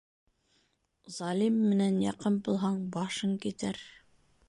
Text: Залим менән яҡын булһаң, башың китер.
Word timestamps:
Залим 1.17 1.61
менән 1.73 2.01
яҡын 2.07 2.43
булһаң, 2.49 2.83
башың 2.99 3.41
китер. 3.47 3.83